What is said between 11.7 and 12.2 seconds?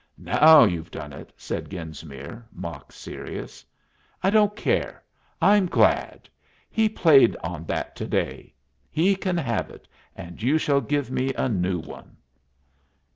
one.